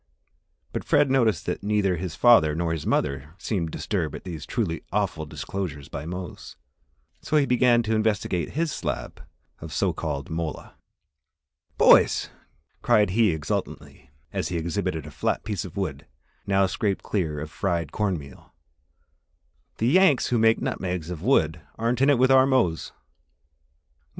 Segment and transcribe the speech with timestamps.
[0.73, 5.27] But Fred noticed that neither his father or mother seemed disturbed at these truly awful
[5.27, 6.55] disclosures by Mose,
[7.21, 9.21] so he began to investigate his slab
[9.59, 10.73] of so called mola.
[11.77, 12.31] "Boys,"
[12.81, 16.07] cried he exultantly, as he exhibited a flat piece of wood,
[16.47, 18.55] now scraped clear of fried cornmeal,
[19.77, 23.01] "the Yanks who make nutmegs of wood aren't in it with our Mose!" "Well!